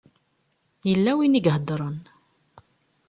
Yella 0.89 1.11
win 1.17 1.37
i 1.39 1.41
iheddṛen. 1.47 1.99